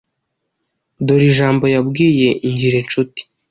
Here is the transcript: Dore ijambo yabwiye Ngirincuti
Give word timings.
Dore 1.05 1.25
ijambo 1.31 1.65
yabwiye 1.75 2.29
Ngirincuti 2.51 3.21